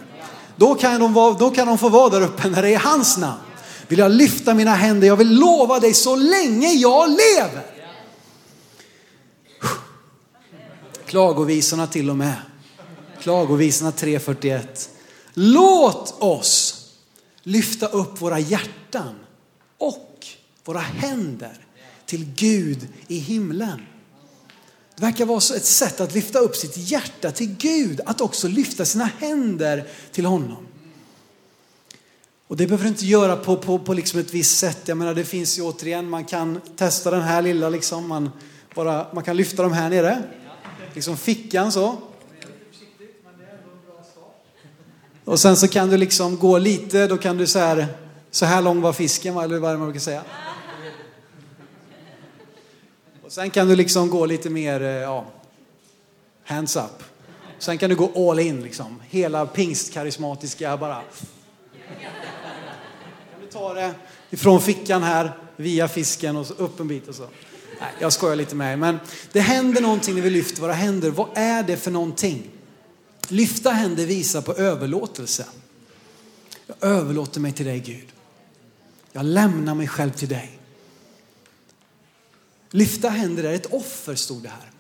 [0.62, 3.18] Då kan, de vara, då kan de få vara där uppe när det är hans
[3.18, 3.42] namn.
[3.88, 7.66] Vill jag lyfta mina händer, jag vill lova dig så länge jag lever.
[11.06, 12.34] Klagovisorna till och med.
[13.22, 14.90] Klagovisorna 3.41.
[15.34, 16.86] Låt oss
[17.44, 19.16] lyfta upp våra hjärtan
[19.78, 20.26] och
[20.66, 21.66] våra händer
[22.06, 23.82] till Gud i himlen.
[24.96, 28.86] Det verkar vara ett sätt att lyfta upp sitt hjärta till Gud, att också lyfta
[28.86, 30.68] sina händer till honom.
[32.48, 34.78] Och det behöver du inte göra på, på, på liksom ett visst sätt.
[34.86, 38.08] Jag menar det finns ju återigen, man kan testa den här lilla liksom.
[38.08, 38.30] Man,
[38.76, 40.24] bara, man kan lyfta dem här nere.
[40.94, 41.98] Liksom fickan så.
[45.26, 47.88] Och sen så kan du liksom gå lite, då kan du så här,
[48.32, 50.24] så här lång var fisken, eller vad man brukar säga.
[53.32, 55.26] Och sen kan du liksom gå lite mer, eh, ja,
[56.44, 57.04] hands up.
[57.60, 59.02] Sen kan du gå all in liksom.
[59.10, 60.96] Hela pingstkarismatiska bara.
[63.32, 63.94] Kan du ta det
[64.30, 67.22] ifrån fickan här, via fisken och så upp en bit och så.
[67.80, 68.78] Nej, jag skojar lite med er.
[68.78, 69.00] Men
[69.32, 71.10] det händer någonting när vi lyfter våra händer.
[71.10, 72.50] Vad är det för någonting?
[73.28, 75.46] Lyfta händer visar på överlåtelse.
[76.68, 78.08] Jag överlåter mig till dig Gud.
[79.12, 80.61] Jag lämnar mig själv till dig.
[82.72, 84.72] Lyfta händer är ett offer, stod det här.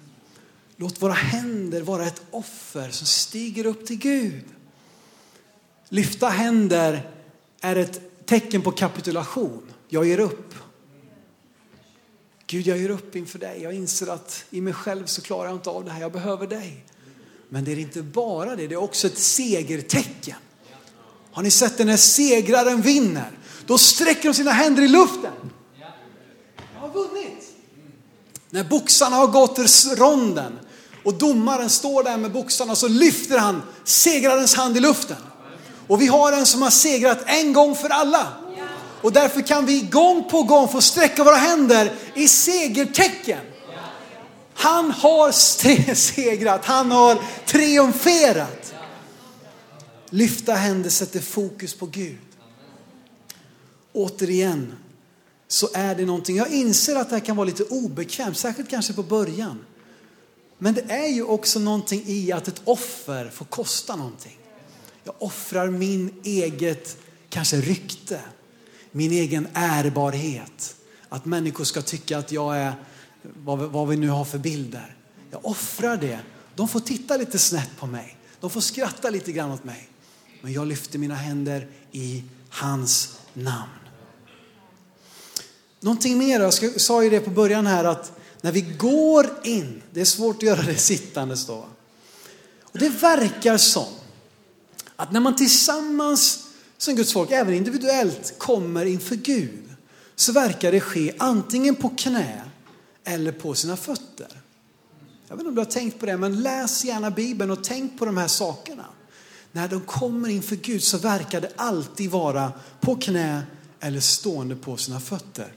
[0.76, 4.44] Låt våra händer vara ett offer som stiger upp till Gud.
[5.90, 7.12] Lyfta händer
[7.62, 9.64] är ett tecken på kapitulation.
[9.88, 10.54] Jag ger upp.
[12.48, 13.64] Gud, jag ger upp inför dig.
[13.64, 16.02] Jag inser att i mig själv så klarar jag inte av det här.
[16.02, 16.86] Jag behöver dig.
[17.50, 20.36] Men det är inte bara det, det är också ett segertecken.
[21.32, 21.86] Har ni sett det?
[21.86, 23.32] när segraren vinner?
[23.66, 25.52] Då sträcker de sina händer i luften.
[28.54, 29.60] När boxarna har gått
[29.98, 30.60] ronden
[31.04, 35.18] och domaren står där med boxarna så lyfter han segrarens hand i luften.
[35.88, 38.28] Och vi har en som har segrat en gång för alla.
[39.02, 43.40] Och därför kan vi gång på gång få sträcka våra händer i segertecken.
[44.54, 45.32] Han har
[45.96, 48.74] segrat, han har triumferat.
[50.10, 52.18] Lyfta händer sätter fokus på Gud.
[53.94, 54.74] Återigen
[55.52, 58.94] så är det någonting, jag inser att det här kan vara lite obekvämt, särskilt kanske
[58.94, 59.66] på början.
[60.58, 64.38] Men det är ju också någonting i att ett offer får kosta någonting.
[65.04, 66.98] Jag offrar min eget,
[67.30, 68.22] kanske rykte,
[68.92, 70.76] min egen ärbarhet.
[71.10, 72.74] Att människor ska tycka att jag är
[73.22, 74.96] vad, vad vi nu har för bilder.
[75.32, 76.20] Jag offrar det.
[76.56, 78.18] De får titta lite snett på mig.
[78.40, 79.90] De får skratta lite grann åt mig.
[80.42, 83.81] Men jag lyfter mina händer i hans namn.
[85.84, 90.02] Någonting mer, jag sa ju det på början här att när vi går in, det
[90.02, 91.66] är svårt att göra det sittandes då.
[92.62, 93.88] Och det verkar som
[94.96, 99.76] att när man tillsammans som Guds folk, även individuellt, kommer inför Gud
[100.16, 102.42] så verkar det ske antingen på knä
[103.04, 104.28] eller på sina fötter.
[105.28, 108.00] Jag vet inte om du har tänkt på det, men läs gärna Bibeln och tänk
[108.00, 108.86] på de här sakerna.
[109.52, 113.44] När de kommer inför Gud så verkar det alltid vara på knä
[113.80, 115.54] eller stående på sina fötter.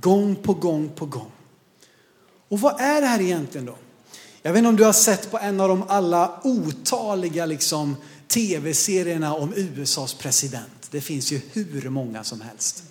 [0.00, 1.30] Gång på gång på gång.
[2.48, 3.76] Och vad är det här egentligen då?
[4.42, 7.96] Jag vet inte om du har sett på en av de alla otaliga liksom,
[8.28, 10.88] tv-serierna om USAs president.
[10.90, 12.82] Det finns ju hur många som helst.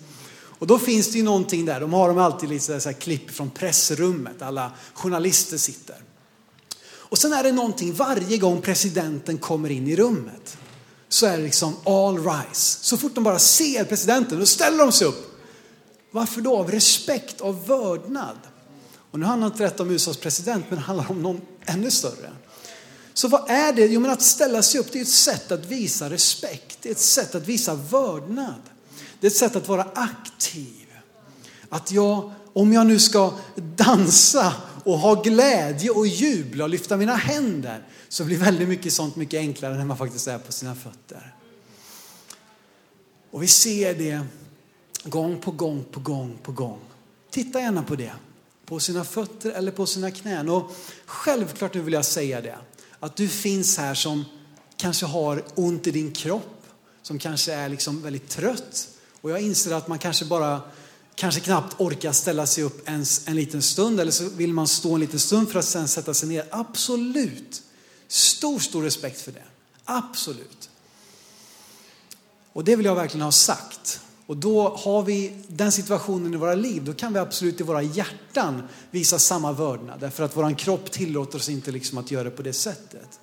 [0.60, 3.30] Och då finns det ju någonting där, de har de alltid lite så här klipp
[3.30, 5.96] från pressrummet, alla journalister sitter.
[6.82, 10.56] Och sen är det någonting varje gång presidenten kommer in i rummet.
[11.08, 12.78] Så är det liksom all rise.
[12.80, 15.29] Så fort de bara ser presidenten, då ställer de sig upp.
[16.10, 16.56] Varför då?
[16.56, 18.38] Av respekt, av vördnad.
[19.10, 21.90] Och nu handlar det inte rätt om USAs president, men det handlar om någon ännu
[21.90, 22.30] större.
[23.14, 23.86] Så vad är det?
[23.86, 26.78] Jo, men att ställa sig upp, det är ett sätt att visa respekt.
[26.82, 28.62] Det är ett sätt att visa vördnad.
[29.20, 30.86] Det är ett sätt att vara aktiv.
[31.68, 33.32] Att jag, om jag nu ska
[33.76, 39.16] dansa och ha glädje och jubla och lyfta mina händer så blir väldigt mycket sånt
[39.16, 41.34] mycket enklare när man faktiskt är på sina fötter.
[43.30, 44.20] Och vi ser det
[45.04, 46.78] gång på gång på gång på gång.
[47.30, 48.12] Titta gärna på det.
[48.66, 50.48] På sina fötter eller på sina knän.
[50.48, 50.72] Och
[51.06, 52.58] självklart nu vill jag säga det.
[53.00, 54.24] Att du finns här som
[54.76, 56.66] kanske har ont i din kropp.
[57.02, 58.88] Som kanske är liksom väldigt trött.
[59.20, 60.60] Och jag inser att man kanske bara,
[61.14, 64.94] kanske knappt orkar ställa sig upp ens en liten stund eller så vill man stå
[64.94, 66.46] en liten stund för att sen sätta sig ner.
[66.50, 67.62] Absolut.
[68.08, 69.44] Stor, stor respekt för det.
[69.84, 70.70] Absolut.
[72.52, 74.00] Och det vill jag verkligen ha sagt.
[74.30, 77.82] Och då har vi den situationen i våra liv, då kan vi absolut i våra
[77.82, 80.00] hjärtan visa samma vördnad.
[80.00, 83.20] Därför att vår kropp tillåter oss inte liksom att göra det på det sättet.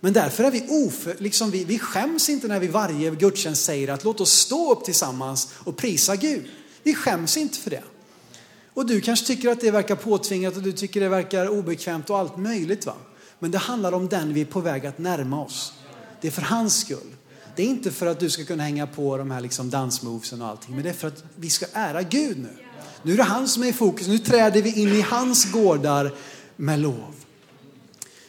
[0.00, 3.88] Men därför är vi oför, liksom vi, vi skäms inte när vi varje gudstjänst säger
[3.88, 6.44] att låt oss stå upp tillsammans och prisa Gud.
[6.82, 7.82] Vi skäms inte för det.
[8.74, 12.18] Och du kanske tycker att det verkar påtvingat och du tycker det verkar obekvämt och
[12.18, 12.86] allt möjligt.
[12.86, 12.94] va?
[13.38, 15.72] Men det handlar om den vi är på väg att närma oss.
[16.20, 17.14] Det är för hans skull.
[17.58, 20.48] Det är inte för att du ska kunna hänga på de här liksom dansmovesen och
[20.48, 22.56] allting, men det är för att vi ska ära Gud nu.
[23.02, 26.14] Nu är det han som är i fokus, nu träder vi in i hans gårdar
[26.56, 27.14] med lov.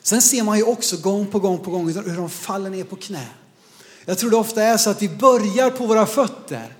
[0.01, 2.95] Sen ser man ju också gång på gång på gång hur de faller ner på
[2.95, 3.27] knä.
[4.05, 6.77] Jag tror det ofta är så att vi börjar på våra fötter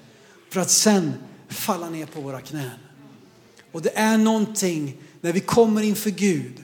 [0.49, 1.13] för att sen
[1.49, 2.79] falla ner på våra knän.
[3.71, 6.63] Och det är någonting när vi kommer inför Gud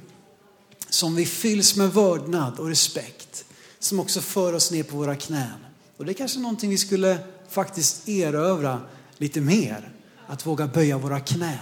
[0.89, 3.45] som vi fylls med vördnad och respekt
[3.79, 5.64] som också för oss ner på våra knän.
[5.97, 7.17] Och det är kanske någonting vi skulle
[7.49, 8.81] faktiskt erövra
[9.17, 9.91] lite mer.
[10.27, 11.57] Att våga böja våra knän.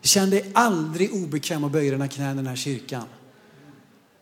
[0.00, 3.04] Känn dig aldrig obekväm att böja dina knän i den här kyrkan.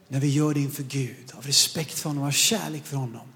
[0.08, 3.26] När vi gör det inför Gud, av respekt för honom, av kärlek för honom.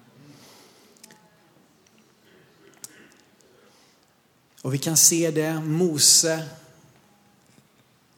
[4.63, 6.49] Och vi kan se det, Mose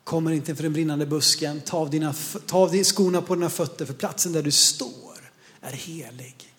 [0.04, 1.60] kommer inte för den brinnande busken.
[1.60, 2.14] Ta av, dina,
[2.46, 6.55] ta av skorna på dina fötter för platsen där du står är helig.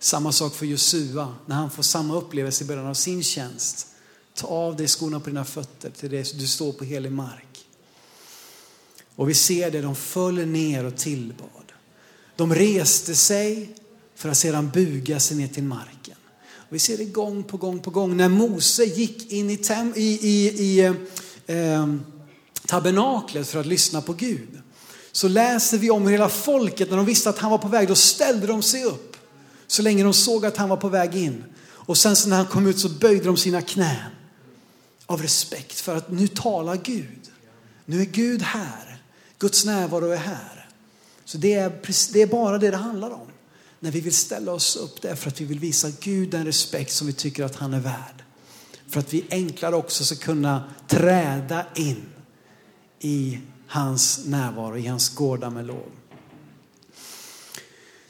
[0.00, 3.86] Samma sak för Josua när han får samma upplevelse i början av sin tjänst.
[4.34, 7.66] Ta av dig skorna på dina fötter till det du står på helig mark.
[9.14, 11.72] Och vi ser det, de föll ner och tillbad.
[12.36, 13.74] De reste sig
[14.14, 16.16] för att sedan buga sig ner till marken.
[16.40, 18.16] Och vi ser det gång på gång på gång.
[18.16, 21.86] När Mose gick in i, tem, i, i, i eh, eh
[22.66, 24.60] tabernaklet för att lyssna på Gud
[25.12, 27.88] så läser vi om hur hela folket, när de visste att han var på väg,
[27.88, 29.07] då ställde de sig upp.
[29.68, 31.44] Så länge de såg att han var på väg in.
[31.60, 34.10] Och sen så när han kom ut så böjde de sina knän
[35.06, 37.30] av respekt för att nu talar Gud.
[37.84, 39.02] Nu är Gud här.
[39.38, 40.68] Guds närvaro är här.
[41.24, 41.72] Så det är,
[42.12, 43.26] det är bara det det handlar om.
[43.80, 46.92] När vi vill ställa oss upp där för att vi vill visa Gud den respekt
[46.92, 48.24] som vi tycker att han är värd.
[48.88, 52.06] För att vi enklare också ska kunna träda in
[53.00, 55.90] i hans närvaro, i hans gårdar med lov.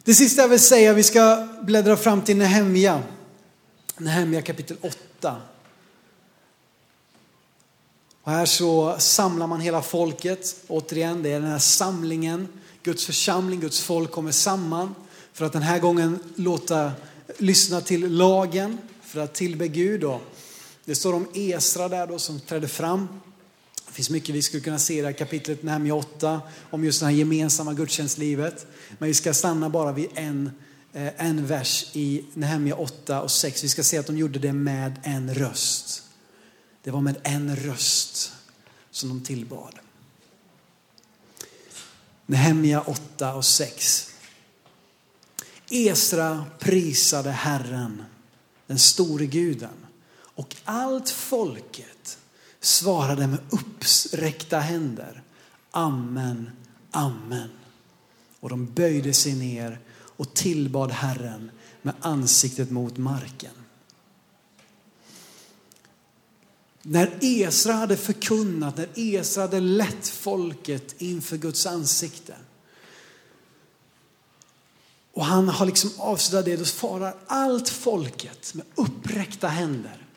[0.09, 3.03] Det sista jag vill säga, vi ska bläddra fram till Nehemja.
[3.99, 4.77] Nehemja kapitel
[5.21, 5.37] 8.
[8.23, 10.57] Och här så samlar man hela folket.
[10.69, 12.49] Återigen, det är den här samlingen.
[12.83, 14.95] Guds församling, Guds folk kommer samman
[15.33, 16.93] för att den här gången låta
[17.39, 20.05] lyssna till lagen för att tillbe Gud.
[20.85, 23.09] Det står om Esra där då som trädde fram
[23.89, 27.01] det finns mycket vi skulle kunna se i det här kapitlet Nehemja 8 om just
[27.01, 28.67] det här gemensamma gudstjänstlivet.
[28.99, 30.51] Men vi ska stanna bara vid en,
[30.93, 33.65] eh, en vers i Nehemja 8 och 6.
[33.65, 36.03] Vi ska se att de gjorde det med en röst.
[36.83, 38.33] Det var med en röst
[38.91, 39.75] som de tillbad.
[42.27, 44.11] Nehemja 8 och 6.
[45.71, 48.03] Esra prisade Herren,
[48.67, 49.87] den store guden,
[50.19, 52.18] och allt folket
[52.69, 55.23] svarade med uppräckta händer.
[55.71, 56.51] Amen,
[56.91, 57.51] amen.
[58.41, 61.51] Och de böjde sig ner och tillbad Herren
[61.83, 63.53] med ansiktet mot marken.
[66.83, 72.35] När Esra hade förkunnat, när Esra hade lett folket inför Guds ansikte
[75.19, 80.08] och han har liksom avslutat det, då svarar allt folket med uppräckta händer.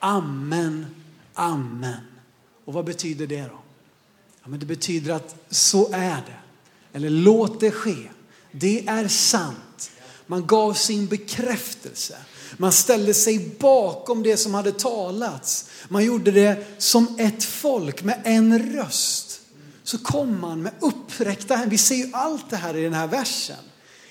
[0.00, 0.86] Amen,
[1.34, 2.00] amen.
[2.64, 3.60] Och vad betyder det då?
[4.42, 6.38] Ja, men det betyder att så är det.
[6.92, 8.08] Eller låt det ske.
[8.52, 9.90] Det är sant.
[10.26, 12.16] Man gav sin bekräftelse.
[12.56, 15.70] Man ställde sig bakom det som hade talats.
[15.88, 19.40] Man gjorde det som ett folk med en röst.
[19.82, 21.70] Så kom man med uppräckta händer.
[21.70, 23.64] Vi ser ju allt det här i den här versen.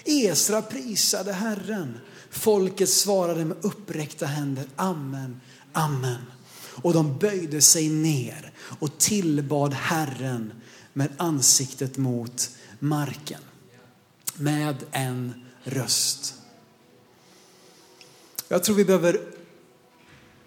[0.06, 2.00] Esra prisade Herren.
[2.30, 4.66] Folket svarade med uppräckta händer.
[4.76, 5.42] Amen,
[5.78, 6.22] Amen.
[6.82, 10.54] Och de böjde sig ner och tillbad Herren
[10.94, 13.42] med ansiktet mot marken.
[14.36, 16.34] Med en röst.
[18.48, 19.22] Jag tror vi behöver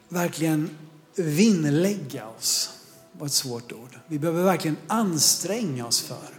[0.09, 0.71] verkligen
[1.14, 2.71] vinnlägga oss.
[3.12, 3.99] Det var ett svårt ord.
[4.07, 6.38] Vi behöver verkligen anstränga oss för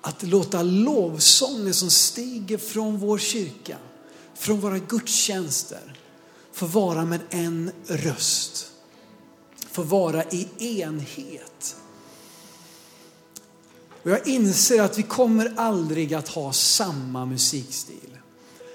[0.00, 3.76] att låta lovsånger som stiger från vår kyrka,
[4.34, 5.89] från våra gudstjänster,
[6.60, 8.70] få vara med en röst.
[9.70, 11.76] Få vara i enhet.
[14.02, 18.18] Och jag inser att vi kommer aldrig att ha samma musikstil.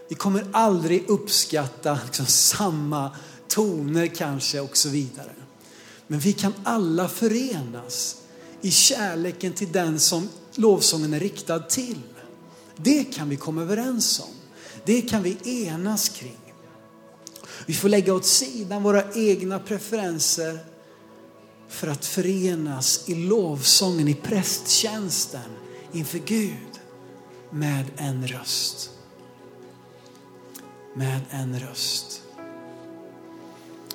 [0.10, 3.16] Vi kommer aldrig uppskatta liksom samma
[3.48, 5.36] toner kanske och så vidare.
[6.08, 8.16] Men vi kan alla förenas
[8.62, 12.02] i kärleken till den som lovsången är riktad till.
[12.76, 14.34] Det kan vi komma överens om.
[14.86, 16.45] Det kan vi enas kring.
[17.66, 20.60] Vi får lägga åt sidan våra egna preferenser
[21.70, 25.50] för att förenas i lovsången, i prästtjänsten
[25.92, 26.80] inför Gud
[27.50, 28.90] med en röst.
[30.96, 32.22] Med en röst.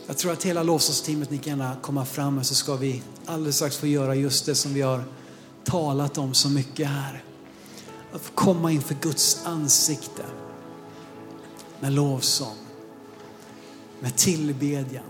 [0.06, 3.56] Jag tror att hela lovsångsteamet, ni kan gärna komma fram och så ska vi alldeles
[3.56, 5.04] strax få göra just det som vi har
[5.64, 7.24] talat om så mycket här.
[8.12, 10.22] Att få komma inför Guds ansikte
[11.80, 12.56] med lovsång,
[14.00, 15.04] med tillbedjan.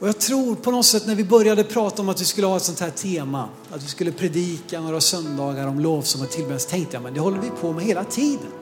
[0.00, 2.56] Och jag tror på något sätt när vi började prata om att vi skulle ha
[2.56, 6.68] ett sånt här tema, att vi skulle predika några söndagar om lovsång och tillbedjan, så
[6.68, 8.52] tänkte jag, men det håller vi på med hela tiden.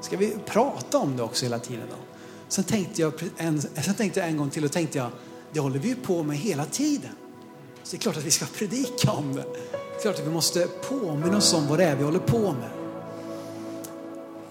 [0.00, 1.96] Ska vi prata om det också hela tiden då?
[2.48, 5.10] Sen tänkte jag en, sen tänkte jag en gång till och tänkte jag,
[5.52, 7.10] det håller vi ju på med hela tiden.
[7.82, 9.44] Så det är klart att vi ska predika om det.
[9.72, 12.38] Det är klart att vi måste påminna oss om vad det är vi håller på
[12.52, 12.77] med.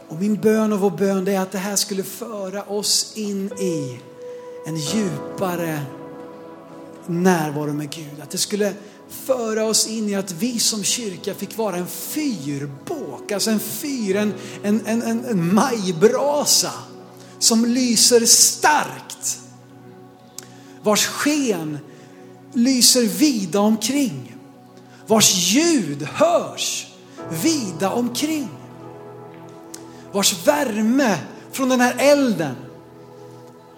[0.10, 4.00] Och min bön och vår bön är att det här skulle föra oss in i
[4.68, 5.82] en djupare
[7.08, 8.22] närvaro med Gud.
[8.24, 8.74] Att det skulle
[9.10, 14.16] föra oss in i att vi som kyrka fick vara en fyrbåk, alltså en fyr,
[14.16, 14.34] en,
[14.64, 16.74] en, en, en majbrasa
[17.40, 19.40] som lyser starkt.
[20.84, 21.80] Vars sken
[22.54, 24.36] lyser vida omkring.
[25.08, 26.88] Vars ljud hörs
[27.44, 28.57] vida omkring.
[30.12, 31.18] Vars värme
[31.52, 32.56] från den här elden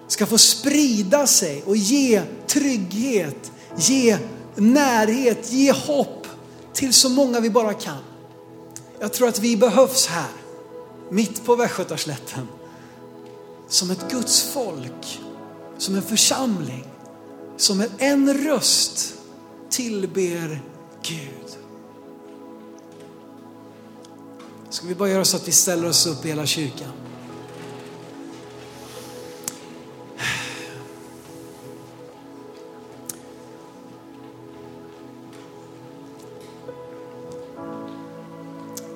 [0.08, 4.18] ska få sprida sig och ge trygghet, ge
[4.56, 6.28] närhet, ge hopp
[6.74, 8.04] till så många vi bara kan.
[9.00, 10.32] Jag tror att vi behövs här,
[11.10, 12.48] mitt på Västgötaslätten,
[13.68, 15.20] som ett Guds folk,
[15.78, 16.86] som en församling,
[17.58, 19.14] som med en röst
[19.70, 20.62] tillber
[21.02, 21.59] Gud.
[24.70, 26.92] Ska vi bara göra så att vi ställer oss upp i hela kyrkan?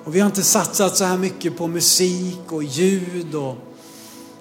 [0.03, 3.55] Och vi har inte satsat så här mycket på musik och ljud och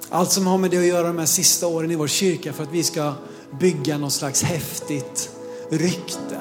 [0.09, 2.63] allt som har med det att göra de här sista åren i vår kyrka för
[2.63, 3.13] att vi ska
[3.61, 5.31] bygga någon slags häftigt
[5.71, 6.41] rykte.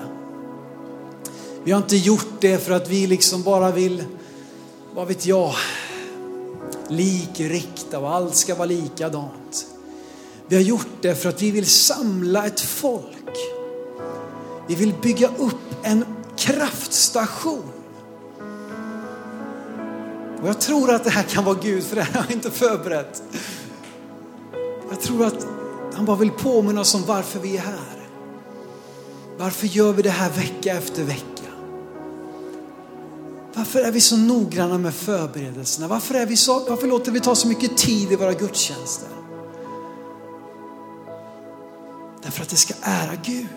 [1.64, 4.04] Vi har inte gjort det för att vi liksom bara vill,
[4.96, 5.54] vad vet jag,
[6.88, 9.66] likrikta och allt ska vara likadant.
[10.48, 13.38] Vi har gjort det för att vi vill samla ett folk.
[14.68, 16.06] Vi vill bygga upp en
[16.38, 17.64] kraftstation
[20.42, 22.52] och jag tror att det här kan vara Gud, för det här har jag inte
[22.52, 23.24] förberett.
[24.90, 25.48] Jag tror att
[25.94, 28.08] han bara vill påminna oss om varför vi är här.
[29.38, 31.31] Varför gör vi det här vecka efter vecka?
[33.62, 35.88] Varför är vi så noggranna med förberedelserna?
[35.88, 39.08] Varför, är vi så, varför låter vi ta så mycket tid i våra gudstjänster?
[42.24, 43.48] Därför att det ska ära Gud.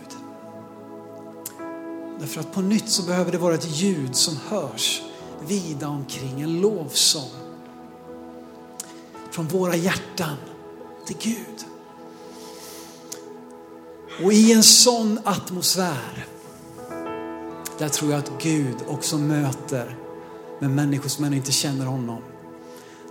[2.21, 5.03] Därför att på nytt så behöver det vara ett ljud som hörs
[5.47, 7.31] vida omkring, en lovsång
[9.31, 10.37] från våra hjärtan
[11.07, 11.65] till Gud.
[14.25, 16.27] Och i en sån atmosfär,
[17.79, 19.99] där tror jag att Gud också möter
[20.61, 22.23] med människor som ännu inte känner honom.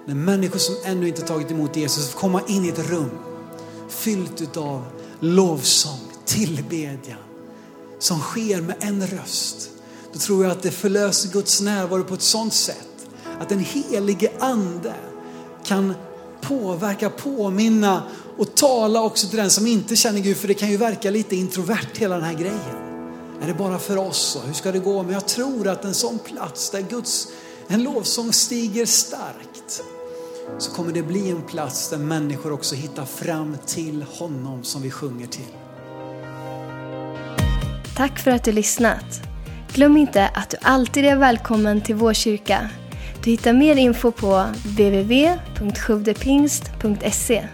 [0.05, 3.09] När människor som ännu inte tagit emot Jesus får komma in i ett rum
[3.89, 4.85] fyllt av
[5.19, 7.17] lovsång, tillbedjan
[7.99, 9.69] som sker med en röst
[10.13, 12.87] då tror jag att det förlöser Guds närvaro på ett sådant sätt
[13.39, 14.93] att den helige ande
[15.63, 15.93] kan
[16.41, 18.03] påverka, påminna
[18.37, 20.37] och tala också till den som inte känner Gud.
[20.37, 22.82] För det kan ju verka lite introvert hela den här grejen.
[23.43, 24.35] Är det bara för oss?
[24.35, 25.03] Och hur ska det gå?
[25.03, 27.27] Men jag tror att en sån plats där Guds,
[27.67, 29.83] en lovsång stiger starkt
[30.57, 34.91] så kommer det bli en plats där människor också hittar fram till honom som vi
[34.91, 35.53] sjunger till.
[37.97, 39.21] Tack för att du lyssnat.
[39.73, 42.69] Glöm inte att du alltid är välkommen till vår kyrka.
[43.23, 47.47] Du hittar mer info på www.sjuvdepingst.se